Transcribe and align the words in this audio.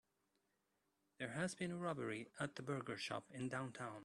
There 1.19 1.29
has 1.33 1.53
been 1.53 1.71
a 1.71 1.77
robbery 1.77 2.27
at 2.39 2.55
the 2.55 2.63
burger 2.63 2.97
shop 2.97 3.25
in 3.31 3.49
downtown. 3.49 3.99